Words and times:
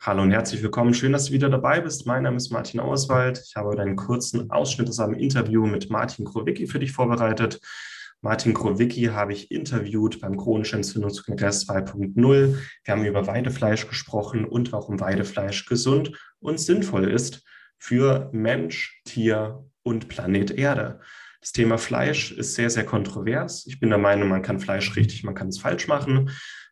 Hallo 0.00 0.22
und 0.22 0.30
herzlich 0.30 0.62
willkommen. 0.62 0.94
Schön, 0.94 1.10
dass 1.10 1.24
du 1.24 1.32
wieder 1.32 1.50
dabei 1.50 1.80
bist. 1.80 2.06
Mein 2.06 2.22
Name 2.22 2.36
ist 2.36 2.50
Martin 2.50 2.78
Auswald. 2.78 3.42
Ich 3.44 3.56
habe 3.56 3.70
heute 3.70 3.82
einen 3.82 3.96
kurzen 3.96 4.48
Ausschnitt 4.48 4.88
aus 4.88 5.00
einem 5.00 5.14
Interview 5.14 5.66
mit 5.66 5.90
Martin 5.90 6.24
Krowicki 6.24 6.68
für 6.68 6.78
dich 6.78 6.92
vorbereitet. 6.92 7.60
Martin 8.20 8.54
Krowicki 8.54 9.06
habe 9.06 9.32
ich 9.32 9.50
interviewt 9.50 10.20
beim 10.20 10.36
Chronischen 10.36 10.76
Entzündungskongress 10.76 11.68
2.0. 11.68 12.56
Wir 12.84 12.92
haben 12.92 13.04
über 13.04 13.26
Weidefleisch 13.26 13.88
gesprochen 13.88 14.44
und 14.44 14.70
warum 14.70 15.00
Weidefleisch 15.00 15.66
gesund 15.66 16.16
und 16.38 16.60
sinnvoll 16.60 17.10
ist 17.10 17.42
für 17.76 18.30
Mensch, 18.32 19.02
Tier 19.04 19.64
und 19.82 20.08
Planet 20.08 20.52
Erde. 20.52 21.00
Das 21.40 21.50
Thema 21.50 21.76
Fleisch 21.76 22.30
ist 22.30 22.54
sehr, 22.54 22.70
sehr 22.70 22.84
kontrovers. 22.84 23.66
Ich 23.66 23.80
bin 23.80 23.88
der 23.88 23.98
Meinung, 23.98 24.28
man 24.28 24.42
kann 24.42 24.60
Fleisch 24.60 24.94
richtig, 24.94 25.24
man 25.24 25.34
kann 25.34 25.48
es 25.48 25.58
falsch 25.58 25.88
machen. 25.88 26.30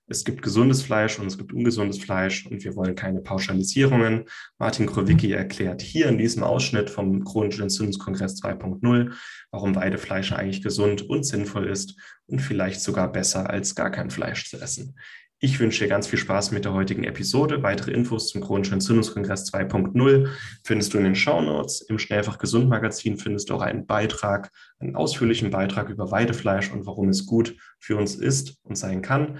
Es 0.09 0.25
gibt 0.25 0.43
gesundes 0.43 0.83
Fleisch 0.83 1.19
und 1.19 1.27
es 1.27 1.37
gibt 1.37 1.53
ungesundes 1.53 1.99
Fleisch 1.99 2.47
und 2.47 2.63
wir 2.63 2.77
wollen 2.77 2.95
keine 2.95 3.21
Pauschalisierungen. 3.21 4.27
Martin 4.57 4.87
Krowicki 4.87 5.33
erklärt 5.33 5.83
hier 5.83 6.07
in 6.07 6.17
diesem 6.17 6.45
Ausschnitt 6.45 6.91
vom 6.91 7.25
Chronischen 7.25 7.65
Entzündungskongress 7.65 8.41
2.0, 8.41 9.13
warum 9.51 9.75
Weidefleisch 9.75 10.33
eigentlich 10.33 10.63
gesund 10.63 11.03
und 11.03 11.25
sinnvoll 11.25 11.69
ist 11.69 11.97
und 12.27 12.41
vielleicht 12.41 12.81
sogar 12.83 13.11
besser 13.11 13.51
als 13.51 13.75
gar 13.75 13.91
kein 13.91 14.11
Fleisch 14.11 14.49
zu 14.49 14.61
essen. 14.61 14.95
Ich 15.39 15.59
wünsche 15.61 15.85
dir 15.85 15.89
ganz 15.89 16.07
viel 16.07 16.19
Spaß 16.19 16.53
mit 16.53 16.65
der 16.65 16.73
heutigen 16.73 17.05
Episode. 17.05 17.63
Weitere 17.63 17.91
Infos 17.91 18.29
zum 18.29 18.41
Chronischen 18.41 18.75
Entzündungskongress 18.75 19.53
2.0 19.53 20.29
findest 20.65 20.95
du 20.95 20.99
in 20.99 21.05
den 21.05 21.15
Show 21.17 21.43
Notes. 21.43 21.83
Im 21.83 21.99
Schnellfach 21.99 22.39
Gesund 22.39 22.71
Magazin 22.71 23.19
findest 23.19 23.51
du 23.51 23.55
auch 23.55 23.61
einen 23.61 23.87
Beitrag, 23.87 24.51
einen 24.79 24.97
ausführlichen 24.97 25.51
Beitrag 25.51 25.91
über 25.91 26.11
Weidefleisch 26.11 26.73
und 26.73 26.87
warum 26.87 27.11
es 27.11 27.27
gut 27.27 27.57
für 27.81 27.97
uns 27.97 28.15
ist 28.15 28.61
und 28.63 28.79
sein 28.79 29.03
kann. 29.03 29.39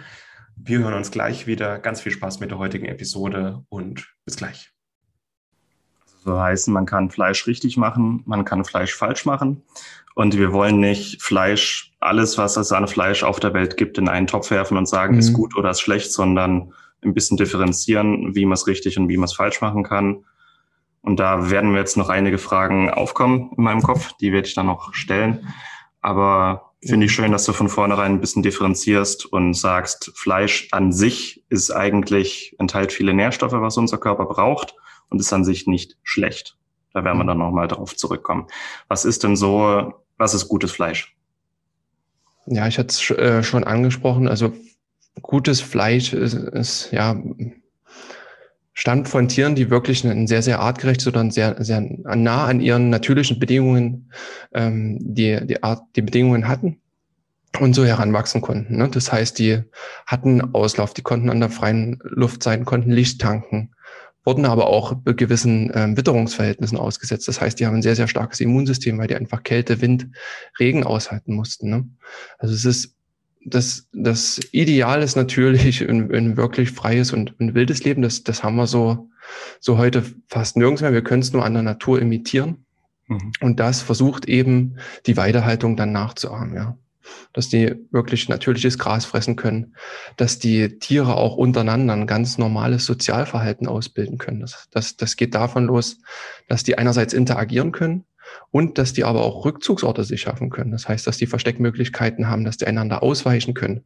Wir 0.57 0.79
hören 0.79 0.95
uns 0.95 1.11
gleich 1.11 1.47
wieder. 1.47 1.79
Ganz 1.79 2.01
viel 2.01 2.13
Spaß 2.13 2.41
mit 2.41 2.51
der 2.51 2.59
heutigen 2.59 2.87
Episode 2.87 3.65
und 3.69 4.09
bis 4.25 4.37
gleich. 4.37 4.73
So 6.25 6.41
heißen, 6.41 6.73
man 6.73 6.87
kann 6.87 7.11
Fleisch 7.11 7.47
richtig 7.47 7.77
machen, 7.77 8.23
man 8.27 8.45
kann 8.45 8.65
Fleisch 8.65 8.95
falsch 8.95 9.27
machen. 9.27 9.63
Und 10.17 10.37
wir 10.37 10.53
wollen 10.53 10.81
nicht 10.81 11.23
Fleisch, 11.23 11.93
alles, 12.01 12.39
was 12.39 12.57
es 12.57 12.73
an 12.73 12.89
Fleisch 12.89 13.23
auf 13.23 13.39
der 13.39 13.55
Welt 13.55 13.77
gibt, 13.77 13.99
in 13.99 14.09
einen 14.09 14.27
Topf 14.27 14.51
werfen 14.51 14.77
und 14.77 14.89
sagen, 14.89 15.13
mhm. 15.13 15.19
ist 15.21 15.35
gut 15.35 15.57
oder 15.57 15.71
ist 15.71 15.81
schlecht, 15.81 16.11
sondern 16.11 16.73
ein 17.05 17.15
bisschen 17.15 17.37
differenzieren, 17.37 18.35
wie 18.35 18.47
man 18.47 18.55
es 18.55 18.67
richtig 18.67 18.99
und 18.99 19.09
wie 19.09 19.19
man 19.19 19.27
es 19.27 19.35
falsch 19.35 19.61
machen 19.61 19.85
kann. 19.85 20.25
Und 21.03 21.21
da 21.21 21.51
werden 21.51 21.73
wir 21.73 21.79
jetzt 21.79 21.97
noch 21.97 22.09
einige 22.09 22.39
Fragen 22.39 22.91
aufkommen 22.91 23.53
in 23.57 23.63
meinem 23.63 23.83
Kopf, 23.83 24.15
die 24.15 24.33
werde 24.33 24.49
ich 24.49 24.55
dann 24.55 24.67
noch 24.67 24.95
stellen. 24.95 25.47
Aber 26.01 26.73
Finde 26.87 27.07
ich 27.07 27.13
schön, 27.13 27.33
dass 27.33 27.45
du 27.45 27.53
von 27.53 27.69
vornherein 27.69 28.13
ein 28.13 28.21
bisschen 28.21 28.43
differenzierst 28.43 29.27
und 29.27 29.55
sagst, 29.55 30.13
Fleisch 30.15 30.69
an 30.71 30.93
sich 30.93 31.45
ist 31.49 31.71
eigentlich, 31.71 32.55
enthält 32.59 32.93
viele 32.93 33.13
Nährstoffe, 33.13 33.53
was 33.53 33.77
unser 33.77 33.99
Körper 33.99 34.27
braucht 34.27 34.75
und 35.09 35.21
ist 35.21 35.33
an 35.33 35.45
sich 35.45 35.67
nicht 35.67 35.97
schlecht. 36.05 36.57
Da 36.93 37.05
werden 37.05 37.19
wir 37.19 37.25
dann 37.25 37.39
nochmal 37.39 37.69
drauf 37.69 37.97
zurückkommen. 37.97 38.47
Was 38.89 39.05
ist 39.05 39.25
denn 39.25 39.37
so, 39.37 39.95
was 40.17 40.35
ist 40.35 40.49
gutes 40.49 40.71
Fleisch? 40.71 41.17
Ja, 42.47 42.69
ich 42.69 42.79
hatte 42.79 42.89
es 42.89 43.11
äh, 43.11 43.43
schon 43.43 43.65
angesprochen. 43.65 44.29
Also 44.29 44.53
gutes 45.23 45.61
Fleisch 45.61 46.13
ist, 46.13 46.35
ist 46.35 46.93
ja 46.93 47.21
stammt 48.79 49.09
von 49.09 49.27
Tieren, 49.27 49.55
die 49.55 49.71
wirklich 49.71 50.05
ein 50.05 50.27
sehr, 50.27 50.43
sehr 50.43 50.61
artgerecht 50.61 51.05
oder 51.07 51.29
sehr, 51.31 51.57
sehr 51.65 51.81
nah 51.81 52.45
an 52.45 52.61
ihren 52.61 52.91
natürlichen 52.91 53.39
Bedingungen 53.41 54.13
ähm, 54.53 54.99
die, 55.01 55.45
die, 55.47 55.63
Art, 55.63 55.83
die 55.97 56.03
Bedingungen 56.03 56.47
hatten 56.47 56.83
und 57.59 57.73
so 57.73 57.87
heranwachsen 57.87 58.43
konnten. 58.43 58.77
Ne? 58.77 58.91
Das 58.91 59.11
heißt, 59.11 59.39
die 59.39 59.63
hatten 60.07 60.55
Auslauf, 60.55 60.93
die 60.93 61.01
konnten 61.01 61.31
an 61.31 61.41
der 61.41 61.49
freien 61.49 61.99
Luft 62.03 62.43
sein, 62.43 62.67
konnten 62.67 62.91
Licht 62.91 63.19
tanken, 63.19 63.73
wurden 64.25 64.45
aber 64.45 64.67
auch 64.67 64.95
gewissen 65.05 65.73
ähm, 65.75 65.97
Witterungsverhältnissen 65.97 66.77
ausgesetzt. 66.77 67.29
Das 67.29 67.41
heißt, 67.41 67.59
die 67.59 67.67
haben 67.67 67.77
ein 67.77 67.83
sehr, 67.83 67.97
sehr 67.97 68.09
starkes 68.09 68.41
Immunsystem, 68.41 68.99
weil 68.99 69.09
die 69.09 69.17
einfach 69.17 69.43
Kälte, 69.43 69.81
Wind, 69.81 70.09
Regen 70.61 70.85
aushalten 70.85 71.35
mussten. 71.35 71.71
Ne? 71.71 71.89
Also 72.37 72.55
es 72.55 72.67
ist 72.67 72.95
das, 73.47 73.87
das 73.93 74.41
Ideal 74.51 75.03
ist 75.03 75.17
natürlich 75.17 75.89
ein, 75.89 76.13
ein 76.13 76.37
wirklich 76.37 76.73
freies 76.73 77.13
und 77.13 77.39
ein 77.41 77.55
wildes 77.55 77.85
Leben. 77.85 78.03
Das, 78.03 78.25
das 78.25 78.43
haben 78.43 78.57
wir 78.57 78.67
so, 78.67 79.09
so 79.61 79.79
heute 79.79 80.03
fast 80.27 80.57
nirgends 80.57 80.83
mehr. 80.83 80.93
Wir 80.93 81.05
können 81.05 81.23
es 81.23 81.33
nur 81.33 81.45
an 81.45 81.55
der 81.55 81.63
Natur 81.63 82.01
imitieren. 82.01 82.67
Mhm. 83.07 83.33
Und 83.41 83.61
das 83.61 83.83
versucht 83.83 84.27
eben 84.27 84.77
die 85.07 85.17
Weidehaltung 85.17 85.77
dann 85.77 85.93
nachzuahmen, 85.93 86.55
ja. 86.55 86.77
Dass 87.33 87.49
die 87.49 87.73
wirklich 87.93 88.29
natürliches 88.29 88.81
Gras 88.81 89.05
fressen 89.05 89.37
können, 89.37 89.77
dass 90.17 90.41
die 90.41 90.81
Tiere 90.81 91.15
auch 91.17 91.37
untereinander 91.37 91.95
ein 91.95 92.09
ganz 92.09 92.37
normales 92.37 92.85
Sozialverhalten 92.85 93.69
ausbilden 93.69 94.19
können. 94.19 94.41
Das, 94.41 94.67
das, 94.73 94.97
das 94.97 95.15
geht 95.15 95.37
davon 95.37 95.67
los, 95.67 95.99
dass 96.49 96.65
die 96.65 96.79
einerseits 96.79 97.13
interagieren 97.13 97.71
können, 97.71 98.07
und 98.51 98.79
dass 98.79 98.93
die 98.93 99.05
aber 99.05 99.23
auch 99.23 99.45
Rückzugsorte 99.45 100.05
sich 100.05 100.21
schaffen 100.21 100.51
können. 100.51 100.71
Das 100.71 100.89
heißt, 100.89 101.07
dass 101.07 101.17
die 101.17 101.27
Versteckmöglichkeiten 101.27 102.29
haben, 102.29 102.45
dass 102.45 102.57
die 102.57 102.67
einander 102.67 103.03
ausweichen 103.03 103.55
können. 103.55 103.83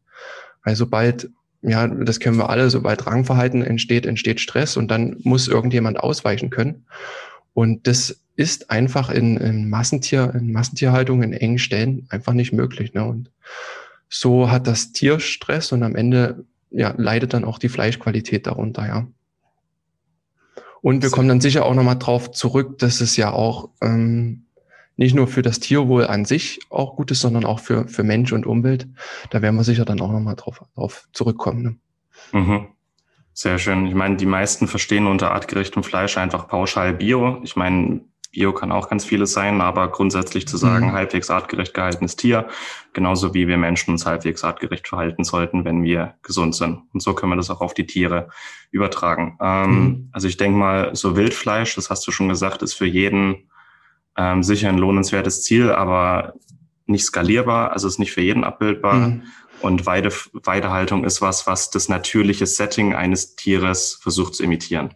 Weil 0.64 0.76
sobald, 0.76 1.30
ja, 1.62 1.86
das 1.86 2.20
kennen 2.20 2.38
wir 2.38 2.50
alle, 2.50 2.70
sobald 2.70 3.06
Rangverhalten 3.06 3.62
entsteht, 3.62 4.06
entsteht 4.06 4.40
Stress 4.40 4.76
und 4.76 4.90
dann 4.90 5.16
muss 5.22 5.48
irgendjemand 5.48 6.00
ausweichen 6.00 6.50
können. 6.50 6.86
Und 7.54 7.86
das 7.86 8.20
ist 8.36 8.70
einfach 8.70 9.10
in, 9.10 9.36
in 9.36 9.68
Massentier, 9.68 10.32
in 10.34 10.52
Massentierhaltung 10.52 11.22
in 11.22 11.32
engen 11.32 11.58
Stellen 11.58 12.06
einfach 12.08 12.32
nicht 12.32 12.52
möglich. 12.52 12.94
Ne? 12.94 13.04
Und 13.04 13.30
so 14.08 14.50
hat 14.50 14.66
das 14.66 14.92
Tier 14.92 15.20
Stress 15.20 15.72
und 15.72 15.82
am 15.82 15.94
Ende 15.94 16.44
ja, 16.70 16.94
leidet 16.96 17.34
dann 17.34 17.44
auch 17.44 17.58
die 17.58 17.68
Fleischqualität 17.68 18.46
darunter, 18.46 18.86
ja. 18.86 19.06
Und 20.82 21.02
wir 21.02 21.10
kommen 21.10 21.28
dann 21.28 21.40
sicher 21.40 21.66
auch 21.66 21.74
nochmal 21.74 21.98
drauf 21.98 22.30
zurück, 22.30 22.78
dass 22.78 23.00
es 23.00 23.16
ja 23.16 23.32
auch 23.32 23.68
ähm, 23.82 24.46
nicht 24.96 25.14
nur 25.14 25.28
für 25.28 25.42
das 25.42 25.60
Tierwohl 25.60 26.06
an 26.06 26.24
sich 26.24 26.60
auch 26.68 26.96
gut 26.96 27.10
ist, 27.10 27.20
sondern 27.20 27.44
auch 27.44 27.60
für, 27.60 27.88
für 27.88 28.02
Mensch 28.02 28.32
und 28.32 28.46
Umwelt. 28.46 28.86
Da 29.30 29.42
werden 29.42 29.56
wir 29.56 29.64
sicher 29.64 29.84
dann 29.84 30.00
auch 30.00 30.12
nochmal 30.12 30.36
drauf, 30.36 30.62
drauf 30.74 31.08
zurückkommen. 31.12 31.62
Ne? 32.32 32.40
Mhm. 32.40 32.66
Sehr 33.32 33.58
schön. 33.58 33.86
Ich 33.86 33.94
meine, 33.94 34.16
die 34.16 34.26
meisten 34.26 34.66
verstehen 34.66 35.06
unter 35.06 35.32
artgerechtem 35.32 35.82
Fleisch 35.82 36.18
einfach 36.18 36.48
pauschal 36.48 36.92
Bio. 36.92 37.40
Ich 37.42 37.56
meine, 37.56 38.02
Bio 38.32 38.52
kann 38.52 38.70
auch 38.70 38.88
ganz 38.88 39.04
vieles 39.04 39.32
sein, 39.32 39.60
aber 39.60 39.88
grundsätzlich 39.88 40.46
zu 40.46 40.56
sagen, 40.56 40.88
mhm. 40.88 40.92
halbwegs 40.92 41.30
artgerecht 41.30 41.74
gehaltenes 41.74 42.14
Tier, 42.14 42.46
genauso 42.92 43.34
wie 43.34 43.48
wir 43.48 43.56
Menschen 43.56 43.90
uns 43.90 44.06
halbwegs 44.06 44.44
artgerecht 44.44 44.86
verhalten 44.86 45.24
sollten, 45.24 45.64
wenn 45.64 45.82
wir 45.82 46.14
gesund 46.22 46.54
sind. 46.54 46.82
Und 46.92 47.02
so 47.02 47.14
können 47.14 47.32
wir 47.32 47.36
das 47.36 47.50
auch 47.50 47.60
auf 47.60 47.74
die 47.74 47.86
Tiere 47.86 48.28
übertragen. 48.70 49.36
Ähm, 49.40 49.70
mhm. 49.70 50.08
Also 50.12 50.28
ich 50.28 50.36
denke 50.36 50.58
mal, 50.58 50.94
so 50.94 51.16
Wildfleisch, 51.16 51.74
das 51.74 51.90
hast 51.90 52.06
du 52.06 52.12
schon 52.12 52.28
gesagt, 52.28 52.62
ist 52.62 52.74
für 52.74 52.86
jeden 52.86 53.50
ähm, 54.16 54.42
sicher 54.44 54.68
ein 54.68 54.78
lohnenswertes 54.78 55.42
Ziel, 55.42 55.72
aber 55.72 56.34
nicht 56.86 57.04
skalierbar, 57.04 57.72
also 57.72 57.88
ist 57.88 57.98
nicht 57.98 58.12
für 58.12 58.22
jeden 58.22 58.44
abbildbar. 58.44 58.94
Mhm. 58.94 59.22
Und 59.60 59.86
Weide, 59.86 60.10
Weidehaltung 60.32 61.04
ist 61.04 61.20
was, 61.20 61.46
was 61.46 61.70
das 61.70 61.88
natürliche 61.88 62.46
Setting 62.46 62.94
eines 62.94 63.34
Tieres 63.36 63.98
versucht 64.00 64.34
zu 64.34 64.42
imitieren. 64.42 64.94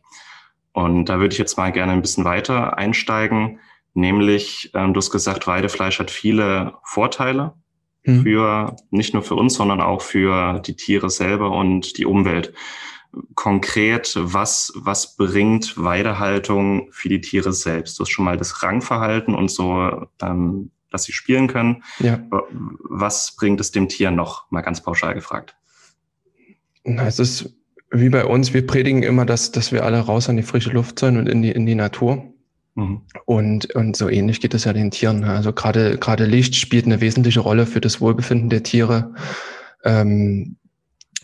Und 0.75 1.07
da 1.07 1.21
würde 1.21 1.33
ich 1.33 1.39
jetzt 1.39 1.57
mal 1.57 1.71
gerne 1.71 1.93
ein 1.93 2.03
bisschen 2.03 2.25
weiter 2.25 2.77
einsteigen. 2.77 3.61
Nämlich, 3.95 4.73
ähm, 4.75 4.93
du 4.93 4.99
hast 4.99 5.11
gesagt, 5.11 5.47
Weidefleisch 5.47 6.01
hat 6.01 6.11
viele 6.11 6.75
Vorteile 6.83 7.55
mhm. 8.03 8.23
für 8.23 8.77
nicht 8.91 9.15
nur 9.15 9.23
für 9.23 9.37
uns, 9.37 9.55
sondern 9.55 9.81
auch 9.81 10.03
für 10.03 10.59
die 10.59 10.75
Tiere 10.75 11.11
selber 11.11 11.53
und 11.53 11.97
die 11.97 12.05
Umwelt. 12.05 12.53
Konkret, 13.37 14.15
was, 14.19 14.73
was 14.75 15.17
bringt 15.17 15.79
Weidehaltung 15.79 16.89
für 16.91 17.09
die 17.09 17.21
Tiere 17.21 17.53
selbst? 17.53 17.97
Du 17.99 18.03
hast 18.03 18.11
schon 18.11 18.25
mal 18.25 18.37
das 18.37 18.65
Rangverhalten 18.65 19.33
und 19.33 19.53
so, 19.53 20.09
ähm, 20.21 20.73
dass 20.91 21.05
sie 21.05 21.12
spielen 21.12 21.47
können. 21.47 21.85
Ja. 22.01 22.21
Was 22.81 23.37
bringt 23.37 23.61
es 23.61 23.71
dem 23.71 23.89
Tier 23.89 24.11
noch? 24.11 24.51
Mal 24.51 24.62
ganz 24.62 24.83
pauschal 24.83 25.15
gefragt. 25.15 25.56
Es 26.83 27.21
ist 27.21 27.55
wie 27.94 28.09
bei 28.09 28.25
uns, 28.25 28.53
wir 28.53 28.66
predigen 28.66 29.03
immer, 29.03 29.25
dass, 29.25 29.53
dass 29.53 29.72
wir 29.72 29.84
alle 29.84 29.99
raus 29.99 30.28
an 30.28 30.37
die 30.37 30.43
frische 30.43 30.70
Luft 30.70 30.99
sollen 30.99 31.17
und 31.17 31.29
in 31.29 31.43
die, 31.43 31.52
in 31.52 31.64
die 31.64 31.75
Natur. 31.75 32.35
Mhm. 32.75 33.02
Und, 33.25 33.75
und 33.75 33.96
so 33.96 34.08
ähnlich 34.08 34.41
geht 34.41 34.55
es 34.55 34.64
ja 34.64 34.73
den 34.73 34.91
Tieren. 34.91 35.25
Also 35.25 35.52
gerade, 35.52 35.96
gerade 35.99 36.25
Licht 36.26 36.56
spielt 36.56 36.87
eine 36.87 37.00
wesentliche 37.00 37.41
Rolle 37.41 37.67
für 37.67 37.81
das 37.81 38.00
Wohlbefinden 38.00 38.50
der 38.50 38.64
Tiere. 38.64 39.14
Ähm, 39.85 40.56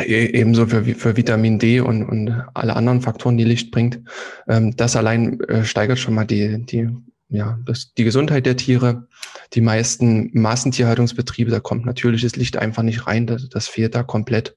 e, 0.01 0.27
ebenso 0.27 0.67
für, 0.67 0.85
für 0.85 1.17
Vitamin 1.17 1.59
D 1.59 1.81
und, 1.81 2.05
und 2.05 2.45
alle 2.55 2.77
anderen 2.77 3.01
Faktoren, 3.01 3.37
die 3.37 3.45
Licht 3.45 3.73
bringt. 3.73 4.01
Ähm, 4.49 4.77
das 4.77 4.97
allein 4.97 5.41
äh, 5.41 5.65
steigert 5.65 5.99
schon 5.99 6.15
mal 6.15 6.25
die, 6.25 6.65
die, 6.65 6.89
ja, 7.29 7.59
das, 7.65 7.93
die 7.95 8.05
Gesundheit 8.05 8.47
der 8.47 8.57
Tiere. 8.57 9.09
Die 9.55 9.61
meisten 9.61 10.31
Massentierhaltungsbetriebe, 10.33 11.51
da 11.51 11.59
kommt 11.59 11.85
natürliches 11.85 12.37
Licht 12.37 12.57
einfach 12.57 12.85
nicht 12.85 13.09
rein. 13.09 13.27
Das, 13.27 13.49
das 13.49 13.67
fehlt 13.67 13.97
da 13.97 14.05
komplett. 14.05 14.57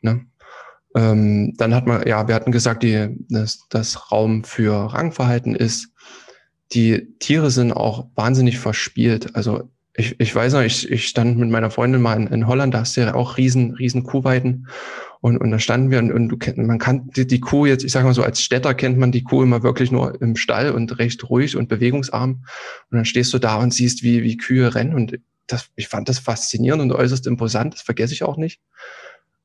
Ne? 0.00 0.24
Ähm, 0.94 1.54
dann 1.56 1.74
hat 1.74 1.86
man, 1.86 2.06
ja, 2.06 2.26
wir 2.26 2.34
hatten 2.34 2.52
gesagt, 2.52 2.82
die, 2.82 3.16
dass 3.28 3.66
das 3.68 4.10
Raum 4.10 4.44
für 4.44 4.92
Rangverhalten 4.92 5.54
ist. 5.54 5.88
Die 6.72 7.14
Tiere 7.18 7.50
sind 7.50 7.72
auch 7.72 8.08
wahnsinnig 8.14 8.58
verspielt. 8.58 9.34
Also 9.34 9.70
ich, 9.94 10.18
ich 10.18 10.34
weiß 10.34 10.52
noch, 10.54 10.62
ich, 10.62 10.90
ich 10.90 11.08
stand 11.08 11.38
mit 11.38 11.50
meiner 11.50 11.70
Freundin 11.70 12.00
mal 12.00 12.16
in, 12.16 12.26
in 12.28 12.46
Holland, 12.46 12.74
da 12.74 12.80
hast 12.80 12.96
du 12.96 13.02
ja 13.02 13.14
auch 13.14 13.36
riesen, 13.36 13.74
riesen 13.74 14.02
Kuhweiden. 14.02 14.68
Und, 15.20 15.36
und 15.36 15.50
da 15.50 15.58
standen 15.58 15.90
wir 15.90 15.98
und, 15.98 16.12
und 16.12 16.28
du 16.28 16.38
kennt, 16.38 16.56
man 16.58 16.78
kann 16.78 17.10
die, 17.14 17.26
die 17.26 17.40
Kuh 17.40 17.66
jetzt, 17.66 17.84
ich 17.84 17.92
sage 17.92 18.06
mal 18.06 18.14
so, 18.14 18.22
als 18.22 18.40
Städter 18.40 18.72
kennt 18.72 18.98
man 18.98 19.12
die 19.12 19.22
Kuh 19.22 19.42
immer 19.42 19.62
wirklich 19.62 19.92
nur 19.92 20.20
im 20.22 20.36
Stall 20.36 20.70
und 20.70 20.98
recht 20.98 21.28
ruhig 21.28 21.56
und 21.56 21.68
bewegungsarm. 21.68 22.44
Und 22.90 22.96
dann 22.96 23.04
stehst 23.04 23.34
du 23.34 23.38
da 23.38 23.56
und 23.56 23.74
siehst, 23.74 24.02
wie, 24.02 24.22
wie 24.22 24.38
Kühe 24.38 24.74
rennen. 24.74 24.94
Und 24.94 25.18
das, 25.46 25.68
ich 25.76 25.88
fand 25.88 26.08
das 26.08 26.18
faszinierend 26.18 26.80
und 26.80 26.92
äußerst 26.92 27.26
imposant. 27.26 27.74
Das 27.74 27.82
vergesse 27.82 28.14
ich 28.14 28.22
auch 28.22 28.38
nicht. 28.38 28.60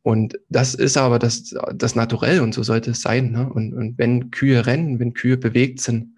Und 0.06 0.40
das 0.50 0.76
ist 0.76 0.98
aber 0.98 1.18
das, 1.18 1.56
das 1.74 1.96
Naturell 1.96 2.40
und 2.42 2.54
so 2.54 2.62
sollte 2.62 2.92
es 2.92 3.02
sein. 3.02 3.32
Ne? 3.32 3.52
Und, 3.52 3.74
und 3.74 3.98
wenn 3.98 4.30
Kühe 4.30 4.68
rennen, 4.68 5.00
wenn 5.00 5.16
Kühe 5.16 5.36
bewegt 5.36 5.82
sind, 5.82 6.16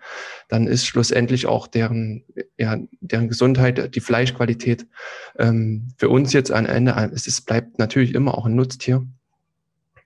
dann 0.49 0.67
ist 0.67 0.85
schlussendlich 0.85 1.45
auch 1.45 1.67
deren, 1.67 2.25
ja, 2.57 2.77
deren 2.99 3.29
Gesundheit, 3.29 3.95
die 3.95 4.01
Fleischqualität 4.01 4.85
ähm, 5.39 5.87
für 5.95 6.09
uns 6.09 6.33
jetzt 6.33 6.51
am 6.51 6.65
Ende, 6.65 7.11
es 7.13 7.27
ist, 7.27 7.45
bleibt 7.45 7.79
natürlich 7.79 8.13
immer 8.13 8.37
auch 8.37 8.45
ein 8.45 8.57
Nutztier. 8.57 9.07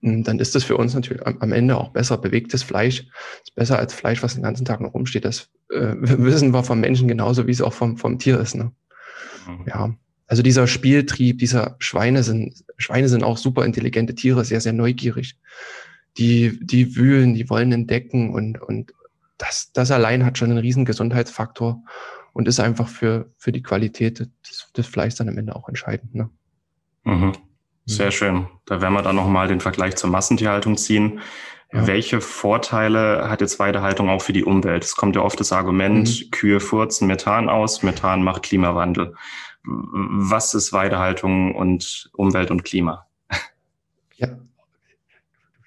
Und 0.03 0.25
dann 0.25 0.37
ist 0.37 0.53
das 0.53 0.63
für 0.63 0.77
uns 0.77 0.93
natürlich 0.93 1.25
am, 1.25 1.37
am 1.39 1.51
Ende 1.51 1.75
auch 1.75 1.89
besser. 1.89 2.19
Bewegtes 2.19 2.61
Fleisch 2.61 3.07
ist 3.43 3.55
besser 3.55 3.79
als 3.79 3.95
Fleisch, 3.95 4.21
was 4.21 4.35
den 4.35 4.43
ganzen 4.43 4.63
Tag 4.63 4.79
noch 4.81 4.93
rumsteht. 4.93 5.25
Das 5.25 5.49
äh, 5.71 5.95
wissen 5.97 6.53
wir 6.53 6.63
vom 6.63 6.79
Menschen 6.79 7.07
genauso, 7.07 7.47
wie 7.47 7.51
es 7.51 7.63
auch 7.63 7.73
vom, 7.73 7.97
vom 7.97 8.19
Tier 8.19 8.39
ist. 8.39 8.53
Ne? 8.53 8.73
Mhm. 9.47 9.65
Ja. 9.65 9.95
Also 10.31 10.43
dieser 10.43 10.65
Spieltrieb, 10.65 11.39
dieser 11.39 11.75
Schweine 11.79 12.23
sind, 12.23 12.63
Schweine 12.77 13.09
sind 13.09 13.21
auch 13.21 13.35
super 13.35 13.65
intelligente 13.65 14.15
Tiere, 14.15 14.45
sehr, 14.45 14.61
sehr 14.61 14.71
neugierig. 14.71 15.35
Die, 16.17 16.57
die 16.61 16.95
wühlen, 16.95 17.33
die 17.33 17.49
wollen 17.49 17.73
entdecken 17.73 18.33
und, 18.33 18.61
und 18.61 18.93
das, 19.37 19.73
das 19.73 19.91
allein 19.91 20.23
hat 20.25 20.37
schon 20.37 20.49
einen 20.49 20.59
riesen 20.59 20.85
Gesundheitsfaktor 20.85 21.83
und 22.31 22.47
ist 22.47 22.61
einfach 22.61 22.87
für, 22.87 23.29
für 23.35 23.51
die 23.51 23.61
Qualität 23.61 24.19
des, 24.19 24.71
des 24.71 24.87
Fleischs 24.87 25.17
dann 25.17 25.27
am 25.27 25.37
Ende 25.37 25.53
auch 25.53 25.67
entscheidend. 25.67 26.15
Ne? 26.15 26.29
Mhm. 27.03 27.33
Sehr 27.85 28.05
mhm. 28.05 28.11
schön. 28.11 28.47
Da 28.63 28.81
werden 28.81 28.93
wir 28.93 29.01
dann 29.01 29.17
nochmal 29.17 29.49
den 29.49 29.59
Vergleich 29.59 29.97
zur 29.97 30.11
Massentierhaltung 30.11 30.77
ziehen. 30.77 31.19
Ja. 31.73 31.87
Welche 31.87 32.21
Vorteile 32.21 33.29
hat 33.29 33.41
jetzt 33.41 33.59
Weidehaltung 33.59 34.07
auch 34.07 34.21
für 34.21 34.31
die 34.31 34.45
Umwelt? 34.45 34.85
Es 34.85 34.95
kommt 34.95 35.17
ja 35.17 35.23
oft 35.23 35.41
das 35.41 35.51
Argument, 35.51 36.07
mhm. 36.07 36.31
Kühe 36.31 36.61
furzen 36.61 37.07
Methan 37.07 37.49
aus, 37.49 37.83
Methan 37.83 38.23
macht 38.23 38.43
Klimawandel 38.43 39.13
was 39.63 40.53
ist 40.53 40.73
Weidehaltung 40.73 41.55
und 41.55 42.09
Umwelt 42.13 42.51
und 42.51 42.63
Klima? 42.63 43.07
Ja, 44.15 44.29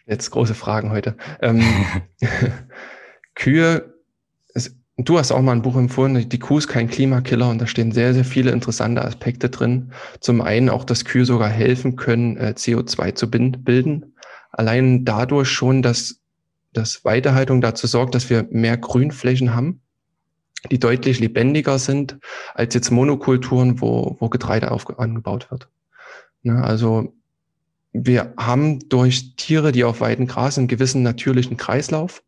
jetzt 0.07 0.31
große 0.31 0.55
Fragen 0.55 0.91
heute. 0.91 1.17
Ähm, 1.41 1.63
Kühe, 3.35 3.95
es, 4.55 4.77
du 4.97 5.19
hast 5.19 5.33
auch 5.33 5.43
mal 5.43 5.53
ein 5.53 5.63
Buch 5.63 5.77
empfohlen, 5.77 6.29
die 6.29 6.39
Kuh 6.39 6.59
ist 6.59 6.69
kein 6.69 6.89
Klimakiller 6.89 7.49
und 7.49 7.61
da 7.61 7.67
stehen 7.67 7.93
sehr, 7.93 8.15
sehr 8.15 8.25
viele 8.25 8.51
interessante 8.51 9.05
Aspekte 9.05 9.49
drin. 9.51 9.93
Zum 10.21 10.41
einen 10.41 10.71
auch, 10.71 10.85
dass 10.85 11.05
Kühe 11.05 11.25
sogar 11.25 11.49
helfen 11.49 11.97
können, 11.97 12.37
äh, 12.37 12.55
CO2 12.57 13.15
zu 13.15 13.31
bilden. 13.31 14.15
Allein 14.51 15.05
dadurch 15.05 15.49
schon, 15.49 15.83
dass, 15.83 16.21
dass 16.73 17.05
Weidehaltung 17.05 17.61
dazu 17.61 17.87
sorgt, 17.87 18.15
dass 18.15 18.31
wir 18.31 18.47
mehr 18.51 18.77
Grünflächen 18.77 19.55
haben 19.55 19.81
die 20.71 20.79
deutlich 20.79 21.21
lebendiger 21.21 21.79
sind 21.79 22.19
als 22.55 22.75
jetzt 22.75 22.91
Monokulturen, 22.91 23.81
wo, 23.81 24.17
wo 24.19 24.29
Getreide 24.29 24.71
auf, 24.71 24.99
angebaut 24.99 25.51
wird. 25.51 25.69
Ne, 26.43 26.63
also 26.63 27.15
wir 27.93 28.35
haben 28.37 28.89
durch 28.89 29.37
Tiere, 29.37 29.73
die 29.73 29.85
auf 29.85 30.01
Weiden 30.01 30.27
grasen, 30.27 30.61
einen 30.61 30.69
gewissen 30.69 31.03
natürlichen 31.03 31.57
Kreislauf. 31.57 32.23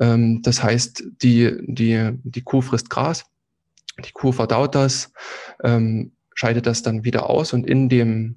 Ähm, 0.00 0.42
das 0.42 0.62
heißt, 0.62 1.04
die, 1.22 1.56
die, 1.62 2.10
die 2.22 2.42
Kuh 2.42 2.60
frisst 2.60 2.90
Gras, 2.90 3.24
die 4.04 4.12
Kuh 4.12 4.32
verdaut 4.32 4.74
das, 4.74 5.12
ähm, 5.62 6.12
scheidet 6.34 6.66
das 6.66 6.82
dann 6.82 7.04
wieder 7.04 7.30
aus 7.30 7.52
und 7.52 7.66
in 7.66 7.88
dem, 7.88 8.36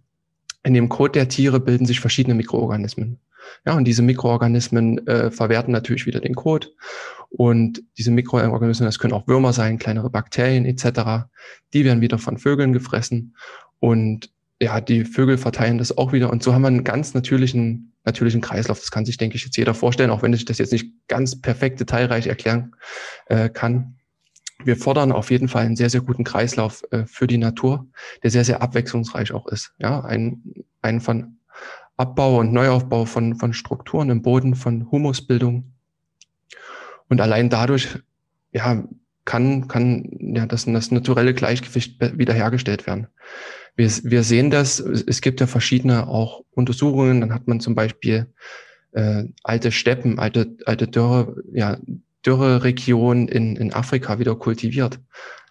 in 0.63 0.74
dem 0.74 0.89
Kot 0.89 1.15
der 1.15 1.27
Tiere 1.27 1.59
bilden 1.59 1.86
sich 1.86 2.00
verschiedene 2.00 2.36
Mikroorganismen. 2.36 3.19
Ja, 3.66 3.74
und 3.74 3.86
diese 3.86 4.01
Mikroorganismen 4.01 5.07
äh, 5.07 5.31
verwerten 5.31 5.72
natürlich 5.72 6.06
wieder 6.06 6.19
den 6.19 6.36
Kot. 6.36 6.74
Und 7.30 7.84
diese 7.98 8.12
Mikroorganismen, 8.12 8.88
das 8.88 9.00
können 9.00 9.13
auch 9.13 9.28
Würmer 9.28 9.54
sein, 9.54 9.78
kleinere 9.78 10.10
Bakterien 10.10 10.66
etc., 10.66 11.28
die 11.74 11.86
werden 11.86 12.01
wieder 12.01 12.18
von 12.18 12.38
Vögeln 12.38 12.74
gefressen. 12.74 13.36
Und 13.80 14.31
ja, 14.62 14.81
die 14.81 15.06
Vögel 15.06 15.38
verteilen 15.38 15.78
das 15.78 15.98
auch 15.98 16.12
wieder. 16.12 16.30
Und 16.30 16.44
so 16.44 16.54
haben 16.54 16.63
wir 16.63 16.68
einen 16.68 16.84
ganz 16.84 17.13
natürlichen, 17.13 17.94
natürlichen 18.04 18.42
Kreislauf. 18.42 18.80
Das 18.80 18.92
kann 18.92 19.06
sich, 19.06 19.18
denke 19.18 19.38
ich, 19.38 19.46
jetzt 19.46 19.57
jeder 19.57 19.74
vorstellen, 19.74 20.10
auch 20.10 20.22
wenn 20.22 20.34
ich 20.34 20.46
das 20.46 20.57
jetzt 20.57 20.74
nicht 20.74 20.92
ganz 21.07 21.40
perfekt 21.40 21.80
detailreich 21.80 22.28
erklären 22.28 22.75
äh, 23.28 23.50
kann. 23.50 23.96
Wir 24.66 24.75
fordern 24.75 25.13
auf 25.13 25.31
jeden 25.31 25.48
Fall 25.48 25.66
einen 25.66 25.78
sehr, 25.78 25.90
sehr 25.90 26.01
guten 26.01 26.25
Kreislauf 26.25 26.84
äh, 26.92 27.06
für 27.06 27.28
die 27.28 27.38
Natur, 27.38 27.88
der 28.24 28.31
sehr, 28.31 28.44
sehr 28.44 28.62
abwechslungsreich 28.62 29.31
auch 29.31 29.48
ist. 29.48 29.74
Ja, 29.80 30.01
ein, 30.01 30.44
ein 30.81 31.00
von 31.00 31.38
Abbau 32.00 32.40
und 32.40 32.54
Neuaufbau 32.54 33.04
von, 33.04 33.36
von 33.36 33.51
Strukturen 33.51 34.10
im 34.10 34.22
Boden, 34.22 34.56
von 34.56 34.90
Humusbildung. 34.90 35.74
Und 37.10 37.19
allein 37.19 37.50
dadurch, 37.50 38.00
ja, 38.54 38.86
kann, 39.25 39.68
kann 39.68 40.10
ja, 40.19 40.46
das, 40.46 40.66
das 40.66 40.92
naturelle 40.92 41.34
Gleichgewicht 41.34 42.00
wiederhergestellt 42.18 42.88
werden. 42.88 43.07
Wir, 43.75 43.90
wir 44.04 44.24
sehen 44.24 44.50
das, 44.50 44.80
es 44.80 45.19
gibt 45.19 45.42
ja 45.42 45.48
verschiedene 45.48 46.07
auch 46.07 46.44
Untersuchungen, 46.51 47.19
dann 47.19 47.34
hat 47.34 47.48
man 47.48 47.60
zum 47.60 47.75
Beispiel 47.75 48.28
äh, 48.94 49.25
alte 49.44 49.72
Steppen, 49.72 50.19
alte, 50.19 50.56
alte 50.66 50.88
Dürre, 50.88 51.36
ja, 51.51 51.78
Dürreregionen 52.25 53.28
in, 53.28 53.57
in 53.57 53.74
Afrika 53.74 54.19
wieder 54.19 54.36
kultiviert. 54.36 55.00